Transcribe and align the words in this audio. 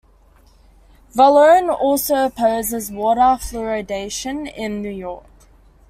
Vallone 1.15 1.69
also 1.69 2.25
opposes 2.25 2.89
water 2.89 3.37
fluoridation 3.39 4.51
in 4.51 4.81
New 4.81 4.89
York. 4.89 5.25